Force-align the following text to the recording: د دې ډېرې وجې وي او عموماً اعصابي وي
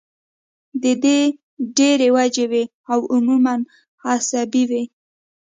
د 0.81 0.83
دې 1.03 1.19
ډېرې 1.77 2.07
وجې 2.15 2.45
وي 2.51 2.63
او 2.91 2.99
عموماً 3.13 3.55
اعصابي 4.11 4.63
وي 4.69 4.83